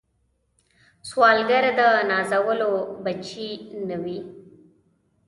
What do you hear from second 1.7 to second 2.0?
د